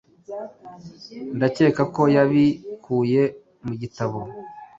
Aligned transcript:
Ndakeka 1.37 1.81
ko 1.95 2.01
yabikuye 2.15 3.21
mu 3.65 3.73
gitabo" 3.81 4.19